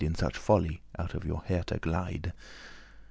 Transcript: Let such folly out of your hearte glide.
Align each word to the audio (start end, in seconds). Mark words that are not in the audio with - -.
Let 0.03 0.17
such 0.17 0.35
folly 0.35 0.81
out 0.97 1.13
of 1.13 1.25
your 1.25 1.43
hearte 1.47 1.79
glide. 1.79 2.33